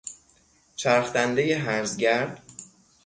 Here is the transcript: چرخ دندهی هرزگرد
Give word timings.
چرخ 0.75 1.13
دندهی 1.13 1.53
هرزگرد 1.53 2.41